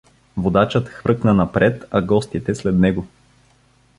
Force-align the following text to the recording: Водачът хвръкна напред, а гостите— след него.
Водачът 0.37 0.89
хвръкна 0.89 1.33
напред, 1.33 1.83
а 1.91 2.01
гостите— 2.01 2.55
след 2.55 2.75
него. 2.75 3.07